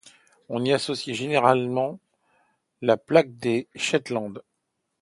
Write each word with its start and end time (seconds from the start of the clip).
On 0.49 0.65
y 0.65 0.73
associe 0.73 1.15
généralement 1.15 1.99
la 2.81 2.97
plaque 2.97 3.37
des 3.37 3.67
Shetland. 3.75 4.41